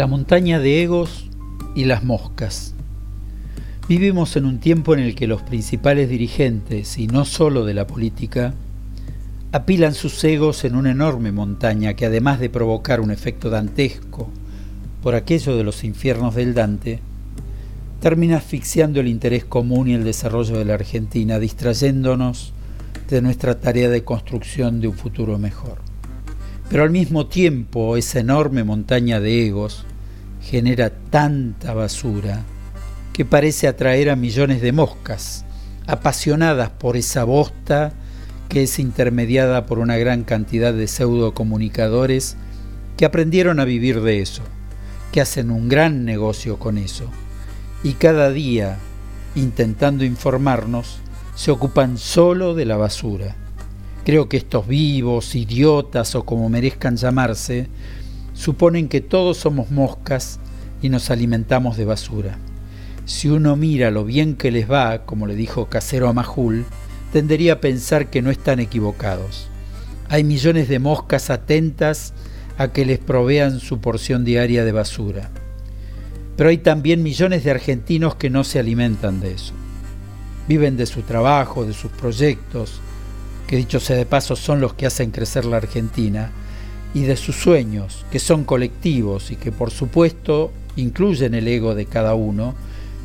[0.00, 1.26] La montaña de egos
[1.74, 2.72] y las moscas.
[3.86, 7.86] Vivimos en un tiempo en el que los principales dirigentes, y no solo de la
[7.86, 8.54] política,
[9.52, 14.30] apilan sus egos en una enorme montaña que además de provocar un efecto dantesco
[15.02, 17.00] por aquello de los infiernos del Dante,
[18.00, 22.54] termina asfixiando el interés común y el desarrollo de la Argentina, distrayéndonos
[23.10, 25.76] de nuestra tarea de construcción de un futuro mejor.
[26.70, 29.84] Pero al mismo tiempo esa enorme montaña de egos
[30.40, 32.42] genera tanta basura
[33.12, 35.44] que parece atraer a millones de moscas,
[35.86, 37.92] apasionadas por esa bosta
[38.48, 42.36] que es intermediada por una gran cantidad de pseudocomunicadores
[42.96, 44.42] que aprendieron a vivir de eso,
[45.12, 47.04] que hacen un gran negocio con eso,
[47.82, 48.78] y cada día,
[49.34, 50.98] intentando informarnos,
[51.34, 53.36] se ocupan solo de la basura.
[54.04, 57.68] Creo que estos vivos, idiotas o como merezcan llamarse,
[58.40, 60.40] suponen que todos somos moscas
[60.80, 62.38] y nos alimentamos de basura.
[63.04, 66.64] Si uno mira lo bien que les va, como le dijo Casero a Majul,
[67.12, 69.48] tendería a pensar que no están equivocados.
[70.08, 72.14] Hay millones de moscas atentas
[72.56, 75.28] a que les provean su porción diaria de basura.
[76.38, 79.52] Pero hay también millones de argentinos que no se alimentan de eso.
[80.48, 82.80] Viven de su trabajo, de sus proyectos,
[83.46, 86.32] que dicho sea de paso son los que hacen crecer la Argentina,
[86.94, 91.86] y de sus sueños, que son colectivos y que por supuesto incluyen el ego de
[91.86, 92.54] cada uno,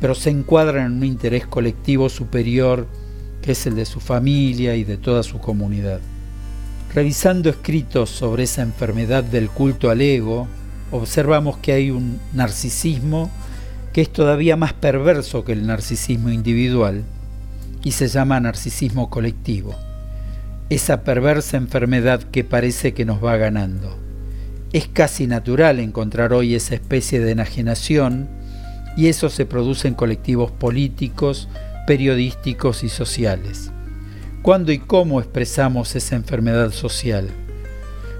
[0.00, 2.86] pero se encuadran en un interés colectivo superior
[3.42, 6.00] que es el de su familia y de toda su comunidad.
[6.94, 10.48] Revisando escritos sobre esa enfermedad del culto al ego,
[10.90, 13.30] observamos que hay un narcisismo
[13.92, 17.04] que es todavía más perverso que el narcisismo individual
[17.84, 19.87] y se llama narcisismo colectivo
[20.70, 23.96] esa perversa enfermedad que parece que nos va ganando.
[24.72, 28.28] Es casi natural encontrar hoy esa especie de enajenación
[28.96, 31.48] y eso se produce en colectivos políticos,
[31.86, 33.70] periodísticos y sociales.
[34.42, 37.28] ¿Cuándo y cómo expresamos esa enfermedad social?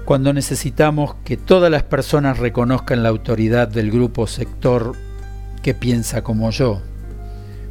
[0.05, 4.95] Cuando necesitamos que todas las personas reconozcan la autoridad del grupo sector
[5.61, 6.81] que piensa como yo.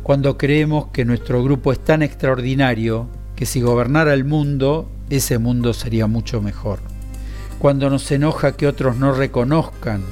[0.05, 5.73] Cuando creemos que nuestro grupo es tan extraordinario que si gobernara el mundo, ese mundo
[5.73, 6.81] sería mucho mejor.
[7.61, 10.03] Cuando nos enoja que otros no reconozcan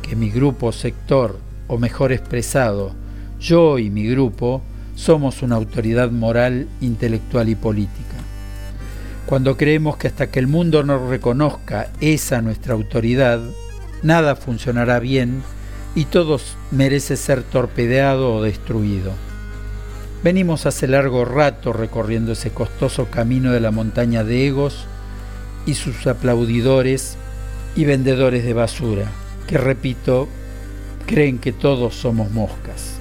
[0.00, 2.94] que mi grupo sector, o mejor expresado,
[3.40, 4.62] yo y mi grupo,
[4.94, 8.14] somos una autoridad moral, intelectual y política.
[9.26, 13.40] Cuando creemos que hasta que el mundo no reconozca esa nuestra autoridad,
[14.04, 15.42] nada funcionará bien
[15.96, 16.38] y todo
[16.70, 19.31] merece ser torpedeado o destruido.
[20.22, 24.86] Venimos hace largo rato recorriendo ese costoso camino de la montaña de egos
[25.66, 27.16] y sus aplaudidores
[27.74, 29.10] y vendedores de basura,
[29.48, 30.28] que repito,
[31.06, 32.98] creen que todos somos moscas.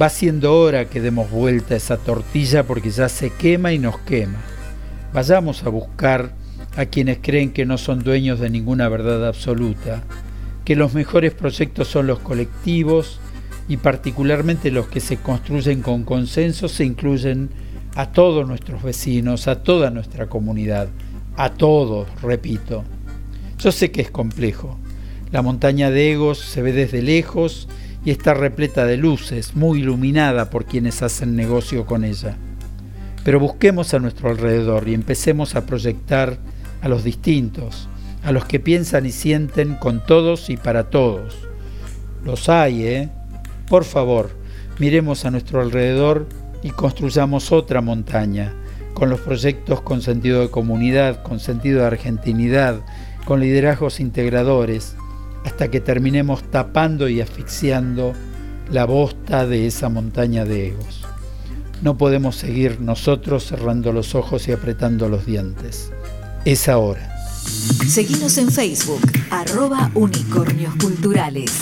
[0.00, 3.98] Va siendo hora que demos vuelta a esa tortilla porque ya se quema y nos
[3.98, 4.38] quema.
[5.12, 6.30] Vayamos a buscar
[6.76, 10.04] a quienes creen que no son dueños de ninguna verdad absoluta,
[10.64, 13.18] que los mejores proyectos son los colectivos,
[13.68, 17.50] y particularmente los que se construyen con consenso se incluyen
[17.94, 20.88] a todos nuestros vecinos, a toda nuestra comunidad,
[21.36, 22.84] a todos, repito.
[23.58, 24.78] Yo sé que es complejo.
[25.30, 27.68] La montaña de egos se ve desde lejos
[28.04, 32.36] y está repleta de luces, muy iluminada por quienes hacen negocio con ella.
[33.24, 36.36] Pero busquemos a nuestro alrededor y empecemos a proyectar
[36.82, 37.88] a los distintos,
[38.22, 41.34] a los que piensan y sienten con todos y para todos.
[42.24, 43.08] Los hay, ¿eh?
[43.68, 44.30] Por favor,
[44.78, 46.26] miremos a nuestro alrededor
[46.62, 48.52] y construyamos otra montaña,
[48.94, 52.80] con los proyectos con sentido de comunidad, con sentido de argentinidad,
[53.24, 54.96] con liderazgos integradores,
[55.44, 58.12] hasta que terminemos tapando y asfixiando
[58.70, 61.04] la bosta de esa montaña de egos.
[61.82, 65.92] No podemos seguir nosotros cerrando los ojos y apretando los dientes.
[66.44, 67.10] Es ahora.
[67.86, 71.52] Seguimos en Facebook, arroba unicornios culturales.